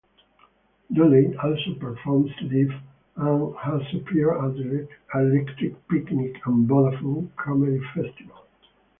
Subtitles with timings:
[0.91, 2.71] Dooley also performs live
[3.17, 4.89] and has appeared at
[5.21, 8.47] Electric Picnic and Vodafone Comedy Festival.